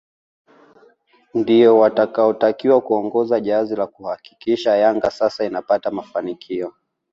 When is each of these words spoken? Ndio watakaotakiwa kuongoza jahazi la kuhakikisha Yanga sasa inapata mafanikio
Ndio 1.33 1.77
watakaotakiwa 1.79 2.81
kuongoza 2.81 3.39
jahazi 3.39 3.75
la 3.75 3.87
kuhakikisha 3.87 4.75
Yanga 4.77 5.11
sasa 5.11 5.45
inapata 5.45 5.91
mafanikio 5.91 6.73